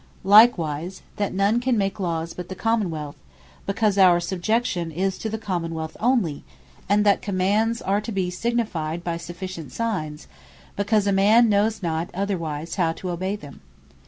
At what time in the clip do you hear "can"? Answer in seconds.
1.59-1.77